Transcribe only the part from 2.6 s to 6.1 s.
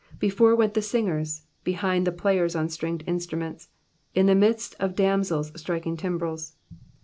stringed instruments, In the midst of damsels striking